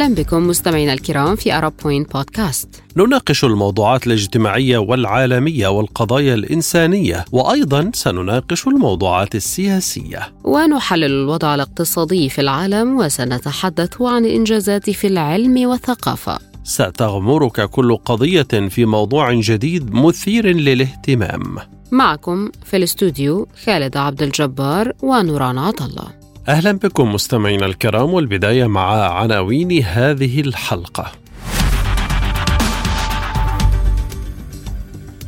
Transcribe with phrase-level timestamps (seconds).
[0.00, 7.90] أهلا بكم مستمعينا الكرام في أرب بوينت بودكاست نناقش الموضوعات الاجتماعية والعالمية والقضايا الإنسانية وأيضا
[7.94, 10.32] سنناقش الموضوعات السياسية.
[10.44, 16.38] ونحلل الوضع الاقتصادي في العالم وسنتحدث عن الإنجازات في العلم والثقافة.
[16.64, 21.56] ستغمرك كل قضية في موضوع جديد مثير للاهتمام.
[21.90, 26.19] معكم في الاستوديو خالد عبد الجبار ونوران عطله
[26.50, 31.12] أهلا بكم مستمعينا الكرام والبداية مع عناوين هذه الحلقة.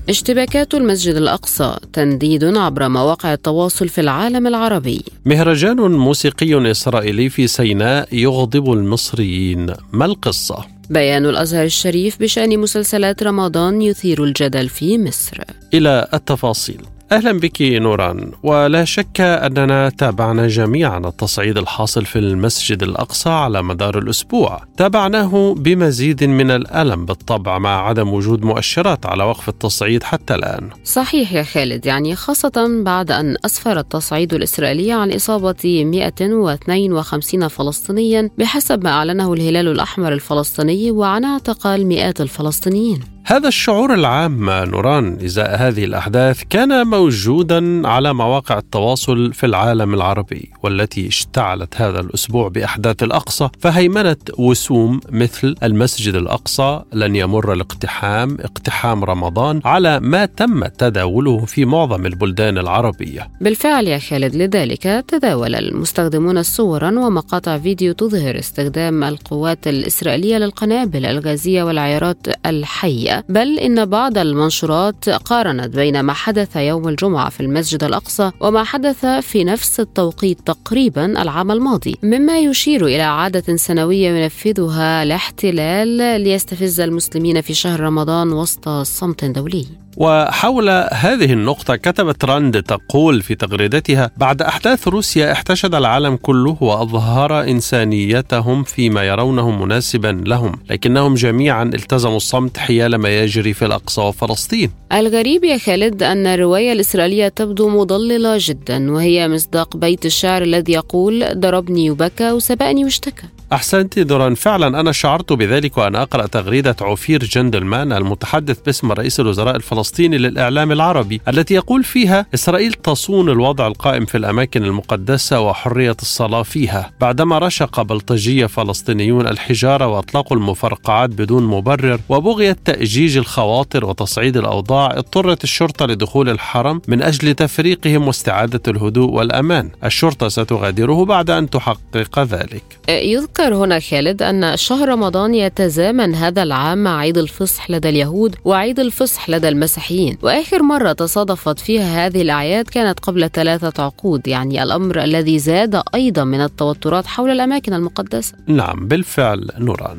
[0.09, 5.05] اشتباكات المسجد الأقصى تنديد عبر مواقع التواصل في العالم العربي.
[5.25, 9.67] مهرجان موسيقي إسرائيلي في سيناء يغضب المصريين.
[9.93, 15.39] ما القصة؟ بيان الأزهر الشريف بشأن مسلسلات رمضان يثير الجدل في مصر.
[15.75, 16.92] إلى التفاصيل.
[17.13, 18.33] أهلا بك نوران.
[18.43, 24.63] ولا شك أننا تابعنا جميعا التصعيد الحاصل في المسجد الأقصى على مدار الأسبوع.
[24.77, 30.71] تابعناه بمزيد من الألم بالطبع مع عدم وجود مؤشرات على وقف التصعيد حتى الآن.
[30.85, 38.85] صحيح يا خالد يعني خاصة بعد أن أسفر التصعيد الإسرائيلي عن إصابة 152 فلسطينيا بحسب
[38.85, 43.12] ما أعلنه الهلال الأحمر الفلسطيني وعن اعتقال مئات الفلسطينيين.
[43.25, 50.51] هذا الشعور العام نوران إزاء هذه الأحداث كان موجودا على مواقع التواصل في العالم العربي
[50.63, 59.05] والتي اشتعلت هذا الأسبوع بأحداث الأقصى فهيمنت وسوم مثل المسجد الأقصى لن يمر الاقتحام اقتحام
[59.05, 63.29] رمضان على ما تم تداوله في معظم البلدان العربية.
[63.41, 71.63] بالفعل يا خالد لذلك تداول المستخدمون صورا ومقاطع فيديو تظهر استخدام القوات الإسرائيلية للقنابل الغازيه
[71.63, 78.31] والعيارات الحية بل إن بعض المنشورات قارنت بين ما حدث يوم الجمعة في المسجد الأقصى
[78.41, 86.21] وما حدث في نفس التوقيت تقريبا العام الماضي مما يشير إلى عادة سنوية ينفذها الاحتلال
[86.21, 89.82] ليستفز المسلمين في شهر رمضان وسط صمت دولي.
[89.97, 97.43] وحول هذه النقطة كتبت راند تقول في تغريدتها بعد أحداث روسيا احتشد العالم كله وأظهر
[97.43, 104.71] إنسانيتهم فيما يرونه مناسبا لهم لكنهم جميعا التزموا الصمت حيال ما يجري في الأقصى وفلسطين.
[104.93, 111.41] الغريب يا خالد أن الرواية الإسرائيلية تبدو مضللة جدا وهي مصداق بيت الشعر الذي يقول
[111.41, 113.27] ضربني وبكى وسبقني واشتكى.
[113.53, 114.35] أحسنت دوران.
[114.35, 120.73] فعلا أنا شعرت بذلك وأنا أقرأ تغريدة عفير جندلمان المتحدث باسم رئيس الوزراء الفلسطيني للإعلام
[120.73, 126.91] العربي التي يقول فيها إسرائيل تصون الوضع القائم في الأماكن المقدسة وحرية الصلاة فيها.
[127.01, 135.45] بعدما رشق بلطجية فلسطينيون الحجارة وأطلقوا المفرقعات بدون مبرر وبغية تأجيج الخواطر وتصعيد الأوضاع اضطرت
[135.45, 139.71] الشرطة لدخول الحرم من أجل تفريقهم واستعادة الهدوء والأمان.
[139.85, 142.63] الشرطة ستغادره بعد أن تحقق ذلك.
[142.89, 148.37] يذكر يذكر هنا خالد أن شهر رمضان يتزامن هذا العام مع عيد الفصح لدى اليهود
[148.45, 150.19] وعيد الفصح لدى المسيحيين.
[150.23, 156.25] وآخر مرة تصادفت فيها هذه الأعياد كانت قبل ثلاثة عقود يعني الأمر الذي زاد أيضا
[156.25, 158.35] من التوترات حول الأماكن المقدسة.
[158.47, 159.99] نعم بالفعل نوران.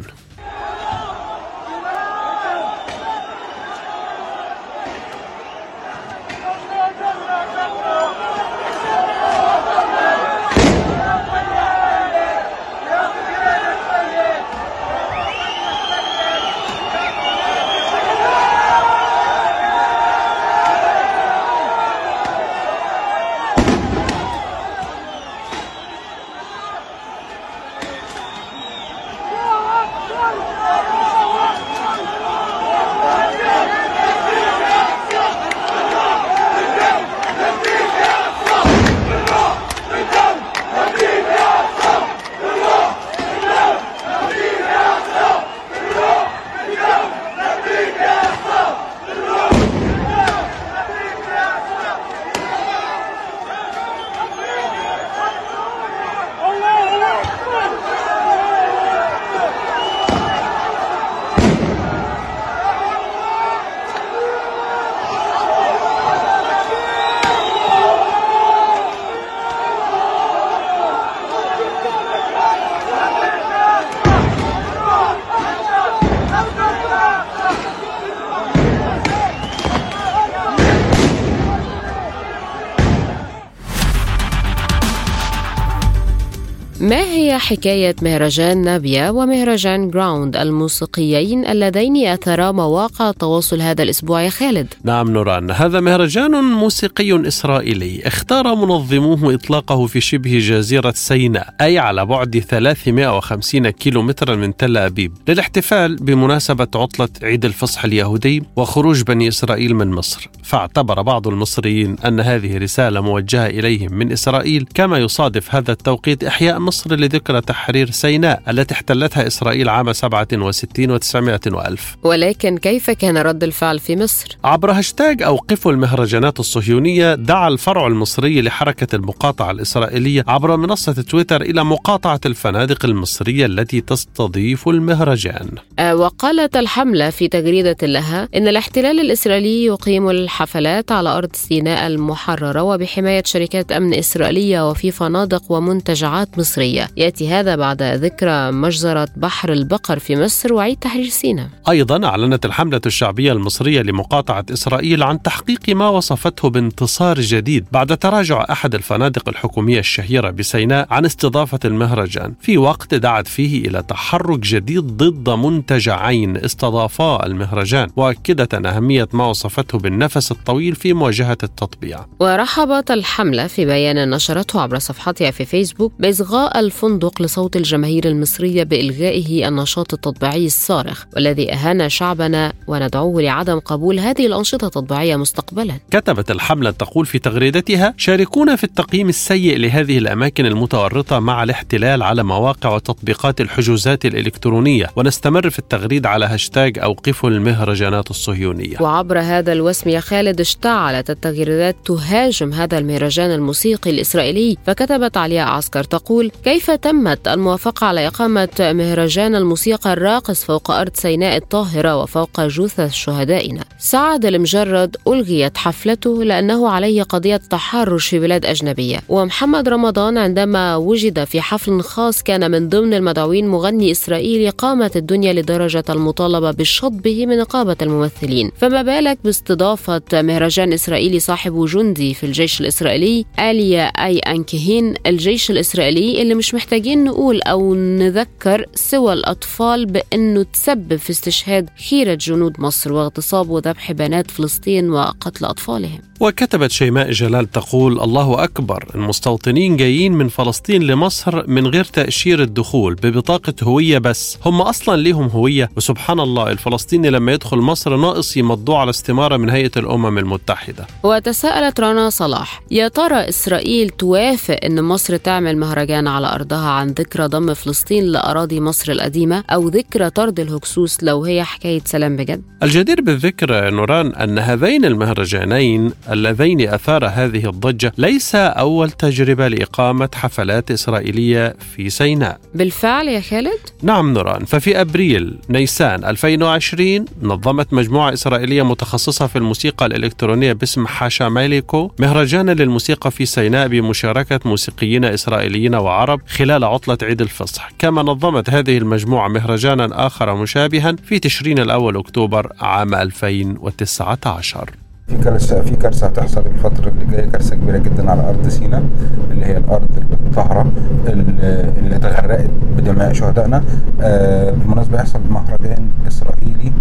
[87.37, 95.11] حكاية مهرجان نابيا ومهرجان جراوند الموسيقيين اللذين أثرا مواقع التواصل هذا الأسبوع يا خالد؟ نعم
[95.11, 102.43] نوران هذا مهرجان موسيقي إسرائيلي اختار منظموه إطلاقه في شبه جزيرة سيناء أي على بعد
[102.49, 109.91] 350 كيلومترا من تل أبيب للاحتفال بمناسبة عطلة عيد الفصح اليهودي وخروج بني إسرائيل من
[109.91, 116.23] مصر فاعتبر بعض المصريين أن هذه رسالة موجهة إليهم من إسرائيل كما يصادف هذا التوقيت
[116.23, 121.95] إحياء مصر لذكرى تحرير سيناء التي احتلتها إسرائيل عام 67 و900 وألف.
[122.03, 128.41] ولكن كيف كان رد الفعل في مصر؟ عبر هاشتاج أوقفوا المهرجانات الصهيونية دعا الفرع المصري
[128.41, 135.49] لحركة المقاطعة الإسرائيلية عبر منصة تويتر إلى مقاطعة الفنادق المصرية التي تستضيف المهرجان.
[135.79, 142.61] آه، وقالت الحملة في تغريدة لها إن الاحتلال الإسرائيلي يقيم الحفلات على أرض سيناء المحررة
[142.61, 146.87] وبحماية شركات أمن إسرائيلية وفي فنادق ومنتجعات مصرية.
[147.13, 151.47] يأتي هذا بعد ذكرى مجزرة بحر البقر في مصر وعيد تحرير سيناء.
[151.69, 158.45] أيضا أعلنت الحملة الشعبية المصرية لمقاطعة إسرائيل عن تحقيق ما وصفته بانتصار جديد بعد تراجع
[158.51, 162.33] أحد الفنادق الحكومية الشهيرة بسيناء عن استضافة المهرجان.
[162.41, 169.77] في وقت دعت فيه إلى تحرك جديد ضد منتجعين استضافا المهرجان مؤكدة أهمية ما وصفته
[169.77, 172.05] بالنفس الطويل في مواجهة التطبيع.
[172.19, 179.47] ورحبت الحملة في بيان نشرته عبر صفحتها في فيسبوك بإصغاء الفندق لصوت الجماهير المصرية بإلغائه
[179.47, 185.73] النشاط التطبيعي الصارخ والذي أهان شعبنا وندعوه لعدم قبول هذه الأنشطة التطبيعية مستقبلا.
[185.91, 192.23] كتبت الحملة تقول في تغريدتها شاركونا في التقييم السيء لهذه الأماكن المتورطة مع الاحتلال على
[192.23, 198.77] مواقع وتطبيقات الحجوزات الإلكترونية ونستمر في التغريد على هاشتاج أوقفوا المهرجانات الصهيونية.
[198.81, 205.83] وعبر هذا الوسم يا خالد اشتعلت التغريدات تهاجم هذا المهرجان الموسيقي الإسرائيلي فكتبت علياء عسكر
[205.83, 212.91] تقول كيف تمت الموافقة على إقامة مهرجان الموسيقى الراقص فوق أرض سيناء الطاهرة وفوق جثث
[212.93, 213.63] شهدائنا.
[213.79, 218.99] سعد المجرد ألغيت حفلته لأنه عليه قضية تحرش في بلاد أجنبية.
[219.09, 225.33] ومحمد رمضان عندما وجد في حفل خاص كان من ضمن المدعوين مغني إسرائيلي قامت الدنيا
[225.33, 228.51] لدرجة المطالبة بشطبه من نقابة الممثلين.
[228.57, 236.21] فما بالك باستضافة مهرجان إسرائيلي صاحب جندي في الجيش الإسرائيلي آليا أي أنكهين الجيش الإسرائيلي
[236.21, 242.93] اللي مش محتاجين نقول أو نذكر سوى الأطفال بأنه تسبب في استشهاد خيرة جنود مصر
[242.93, 246.01] واغتصاب وذبح بنات فلسطين وقتل أطفالهم.
[246.23, 252.95] وكتبت شيماء جلال تقول الله أكبر المستوطنين جايين من فلسطين لمصر من غير تأشير الدخول
[252.95, 254.37] ببطاقة هوية بس.
[254.45, 259.49] هم أصلا ليهم هوية وسبحان الله الفلسطيني لما يدخل مصر ناقص يمضوه على استمارة من
[259.49, 260.87] هيئة الأمم المتحدة.
[261.03, 267.25] وتساءلت رنا صلاح يا ترى إسرائيل توافق أن مصر تعمل مهرجان على أرضها عن ذكرى
[267.25, 273.01] ضم فلسطين لأراضي مصر القديمة أو ذكرى طرد الهكسوس لو هي حكاية سلام بجد؟ الجدير
[273.01, 281.55] بالذكر نوران أن هذين المهرجانين اللذين أثار هذه الضجة ليس أول تجربة لإقامة حفلات إسرائيلية
[281.75, 282.39] في سيناء.
[282.55, 289.85] بالفعل يا خالد؟ نعم نوران ففي أبريل نيسان 2020 نظمت مجموعة إسرائيلية متخصصة في الموسيقى
[289.85, 297.21] الإلكترونية باسم حاشا ميليكو مهرجانا للموسيقى في سيناء بمشاركة موسيقيين إسرائيليين وعرب خلال عطلة عيد
[297.21, 297.69] الفصح.
[297.79, 305.61] كما نظمت هذه المجموعة مهرجانا آخر مشابها في تشرين الأول أكتوبر عام 2019 في كارثه
[305.61, 308.83] في كارثة هتحصل الفترة اللي جاية كارثة كبيرة جدا على أرض سيناء
[309.31, 309.87] اللي هي الأرض
[310.27, 310.71] الطاهرة
[311.07, 313.63] اللي اللي تغرقت بدماء شهدائنا.
[314.01, 316.71] آه بالمناسبة يحصل مهرجان إسرائيلي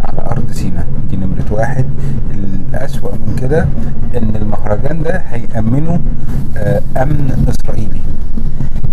[0.00, 0.86] على أرض سيناء.
[1.10, 1.84] دي نمرة واحد.
[2.34, 3.66] الأسوأ من كده
[4.16, 6.00] إن المهرجان ده هيأمنه
[6.56, 8.00] آه أمن إسرائيلي.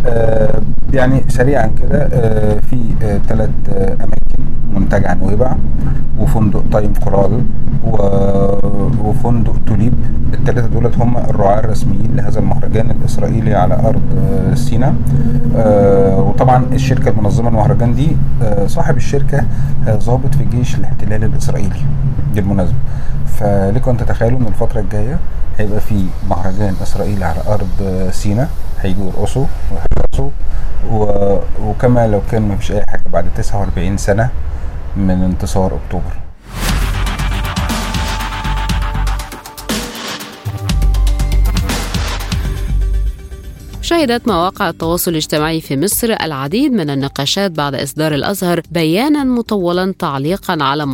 [0.06, 0.62] آه
[0.94, 2.08] يعني سريعا كده
[2.60, 2.78] في
[3.28, 4.25] ثلاث أماكن
[4.76, 5.56] منتجع نويبع
[6.20, 7.44] وفندق تايم كورال
[9.04, 9.94] وفندق توليب.
[10.34, 14.02] الثلاثه دولت هم الرعاة الرسميين لهذا المهرجان الإسرائيلي على أرض
[14.54, 14.94] سيناء
[16.20, 18.18] وطبعا الشركة المنظمة المهرجان دي
[18.68, 19.44] صاحب الشركة
[19.90, 21.82] ضابط في جيش الاحتلال الإسرائيلي
[22.36, 22.76] بالمناسبة.
[23.28, 25.18] فلكم أن تتخيلوا إن الفترة الجاية
[25.58, 28.50] هيبقى في مهرجان إسرائيلي على أرض سيناء
[28.82, 29.46] هيجوا يرقصوا
[31.66, 34.30] وكما لو كان مفيش أي حاجة بعد 49 سنة
[34.98, 36.25] من انتصار أكتوبر.
[43.86, 50.58] شهدت مواقع التواصل الاجتماعي في مصر العديد من النقاشات بعد إصدار الأزهر بيانا مطولا تعليقا
[50.62, 50.86] على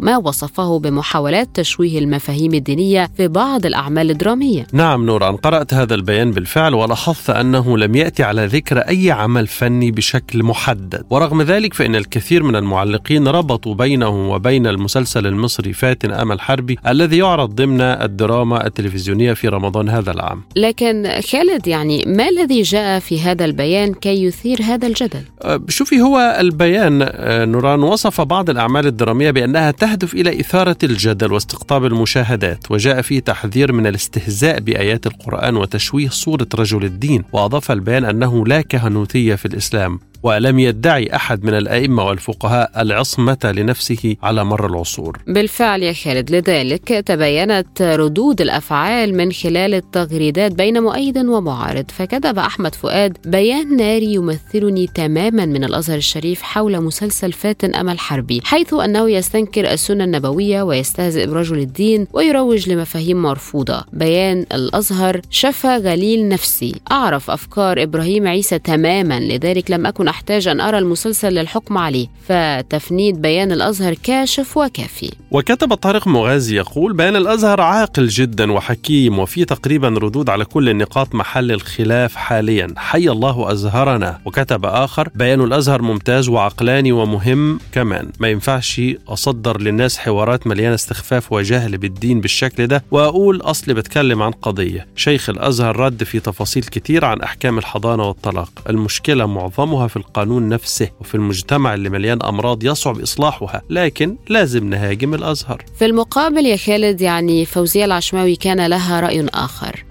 [0.00, 4.66] ما وصفه بمحاولات تشويه المفاهيم الدينية في بعض الأعمال الدرامية.
[4.72, 9.90] نعم نوران قرأت هذا البيان بالفعل ولاحظت أنه لم يأتي على ذكر أي عمل فني
[9.90, 11.04] بشكل محدد.
[11.10, 17.18] ورغم ذلك فإن الكثير من المعلقين ربطوا بينه وبين المسلسل المصري فاتن أمل حربي الذي
[17.18, 20.42] يعرض ضمن الدراما التلفزيونية في رمضان هذا العام.
[20.56, 26.00] لكن خالد يعني ما الذي جاء في هذا البيان كي يثير هذا الجدل؟ أه، شوفي
[26.00, 32.70] هو البيان أه، نوران وصف بعض الأعمال الدرامية بأنها تهدف إلى إثارة الجدل واستقطاب المشاهدات
[32.70, 38.60] وجاء فيه تحذير من الاستهزاء بآيات القرآن وتشويه صورة رجل الدين وأضاف البيان أنه لا
[38.60, 45.18] كهنوتية في الإسلام ولم يدعي أحد من الأئمة والفقهاء العصمة لنفسه على مر العصور.
[45.26, 52.74] بالفعل يا خالد لذلك تبينت ردود الأفعال من خلال التغريدات بين مؤيد ومعارض، فكتب أحمد
[52.74, 59.10] فؤاد بيان ناري يمثلني تماما من الأزهر الشريف حول مسلسل فاتن امل حربي، حيث أنه
[59.10, 63.84] يستنكر السنة النبوية ويستهزئ برجل الدين ويروج لمفاهيم مرفوضة.
[63.92, 70.60] بيان الأزهر شفى غليل نفسي، أعرف أفكار إبراهيم عيسى تماما لذلك لم أكن أحتاج أن
[70.60, 75.10] أرى المسلسل للحكم عليه فتفنيد بيان الأزهر كاشف وكافي.
[75.30, 81.14] وكتب طارق مغازي يقول بيان الأزهر عاقل جدا وحكيم وفي تقريبا ردود على كل النقاط
[81.14, 82.74] محل الخلاف حاليا.
[82.76, 84.20] حي الله أزهرنا.
[84.24, 88.10] وكتب آخر بيان الأزهر ممتاز وعقلاني ومهم كمان.
[88.20, 94.30] ما ينفعش أصدر للناس حوارات مليانة استخفاف وجهل بالدين بالشكل ده وأقول أصلي بتكلم عن
[94.30, 94.86] قضية.
[94.96, 98.50] شيخ الأزهر رد في تفاصيل كتير عن أحكام الحضانة والطلاق.
[98.68, 105.14] المشكلة معظمها في القانون نفسه وفي المجتمع اللي مليان أمراض يصعب إصلاحها لكن لازم نهاجم
[105.14, 105.64] الأزهر.
[105.78, 109.84] في المقابل يا خالد يعني فوزية العشماوي كان لها رأي آخر.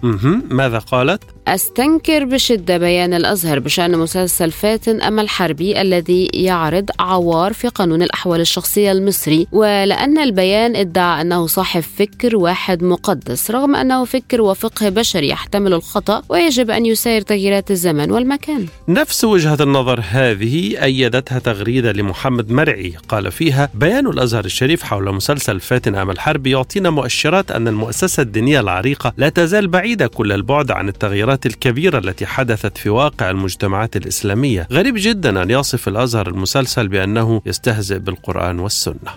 [0.49, 7.67] ماذا قالت؟ أستنكر بشدة بيان الأزهر بشأن مسلسل فاتن أمل حربي الذي يعرض عوار في
[7.67, 14.41] قانون الأحوال الشخصية المصري ولأن البيان ادعى أنه صاحب فكر واحد مقدس رغم أنه فكر
[14.41, 18.65] وفقه بشري يحتمل الخطأ ويجب أن يسير تغييرات الزمن والمكان.
[18.87, 25.59] نفس وجهة النظر هذه أيدتها تغريدة لمحمد مرعي قال فيها بيان الأزهر الشريف حول مسلسل
[25.59, 30.89] فاتن أمل حربي يعطينا مؤشرات أن المؤسسة الدينية العريقة لا تزال بعيدة كل البعد عن
[30.89, 34.67] التغييرات التغيرات الكبيرة التي حدثت في واقع المجتمعات الإسلامية.
[34.71, 39.11] غريب جدا أن يصف الأزهر المسلسل بأنه يستهزئ بالقرآن والسنة.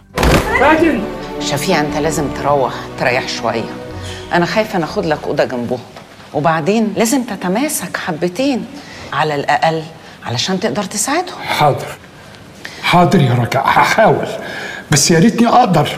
[1.40, 3.70] شفيع أنت لازم تروح تريح شوية.
[4.32, 5.78] أنا خايفة ناخد لك أوضة جنبه.
[6.34, 8.66] وبعدين لازم تتماسك حبتين.
[9.12, 9.82] على الأقل
[10.26, 11.87] علشان تقدر تساعدهم حاضر.
[12.82, 14.28] حاضر يا رجاء هحاول.
[14.90, 15.88] بس يا ريتني أقدر.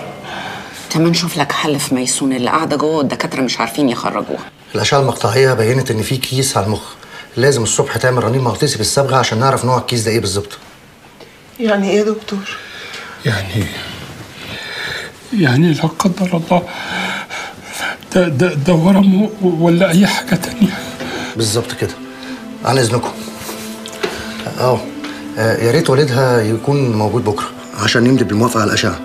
[0.91, 2.33] تمام نشوف لك حل في ميسون.
[2.33, 4.60] اللي قاعدة جوه والدكاترة مش عارفين يخرجوها.
[4.75, 6.83] الأشعة المقطعية بينت إن في كيس على المخ.
[7.37, 10.59] لازم الصبح تعمل رنين مغناطيسي بالصبغه عشان نعرف نوع الكيس ده إيه بالظبط.
[11.61, 12.57] يعني إيه يا دكتور؟
[13.27, 13.65] يعني
[15.33, 16.63] يعني لا قدر الله
[18.15, 20.79] ده ده ده ورم ولا أي حاجة تانية.
[21.37, 21.95] بالظبط كده.
[22.65, 23.11] عن إذنكم.
[24.61, 24.81] أه
[25.39, 27.51] يا ريت والدها يكون موجود بكرة.
[27.79, 29.01] عشان نمضي بالموافقة على الأشعة.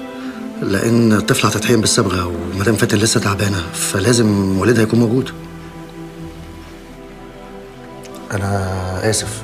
[0.61, 5.31] لأن الطفله هتتحقن بالصبغه ومدام فاتن لسه تعبانة فلازم والدها يكون موجود.
[8.35, 9.43] أنا آسف.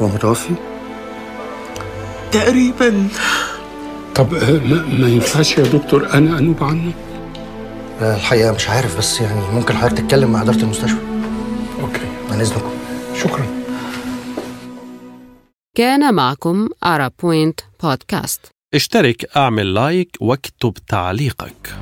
[0.00, 0.54] هو متوفي؟
[2.32, 3.08] تقريبا.
[4.14, 4.60] طب آه،
[4.98, 6.92] ما ينفعش يا دكتور أنا أنوب عنه؟
[8.02, 11.00] الحقيقة مش عارف بس يعني ممكن حضرتك تتكلم مع إدارة المستشفى.
[11.80, 12.00] Okay.
[12.30, 12.70] عن إذنكم.
[13.22, 13.46] شكرا.
[15.76, 18.40] كان معكم أرا بوينت بودكاست
[18.74, 21.74] اشترك اعمل لايك واكتب تعليقك.